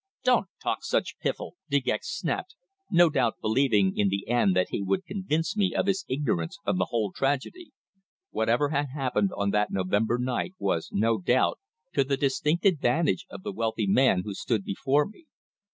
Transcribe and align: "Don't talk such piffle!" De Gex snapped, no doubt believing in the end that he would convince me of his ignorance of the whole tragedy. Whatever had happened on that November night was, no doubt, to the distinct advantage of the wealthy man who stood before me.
"Don't 0.23 0.47
talk 0.59 0.83
such 0.83 1.19
piffle!" 1.19 1.57
De 1.69 1.79
Gex 1.79 2.09
snapped, 2.09 2.55
no 2.89 3.07
doubt 3.07 3.35
believing 3.39 3.95
in 3.95 4.09
the 4.09 4.27
end 4.27 4.55
that 4.55 4.69
he 4.69 4.81
would 4.81 5.05
convince 5.05 5.55
me 5.55 5.75
of 5.75 5.85
his 5.85 6.05
ignorance 6.09 6.57
of 6.65 6.79
the 6.79 6.85
whole 6.85 7.11
tragedy. 7.11 7.71
Whatever 8.31 8.69
had 8.69 8.87
happened 8.95 9.29
on 9.37 9.51
that 9.51 9.69
November 9.69 10.17
night 10.17 10.55
was, 10.57 10.89
no 10.91 11.19
doubt, 11.19 11.59
to 11.93 12.03
the 12.03 12.17
distinct 12.17 12.65
advantage 12.65 13.27
of 13.29 13.43
the 13.43 13.51
wealthy 13.53 13.85
man 13.85 14.23
who 14.25 14.33
stood 14.33 14.63
before 14.63 15.05
me. 15.05 15.27